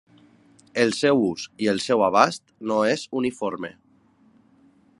El 0.83 0.93
seu 0.99 1.19
ús 1.25 1.43
i 1.65 1.69
el 1.73 1.81
seu 1.87 2.01
abast 2.05 2.43
no 2.71 2.79
és 2.93 3.05
uniforme. 3.21 3.71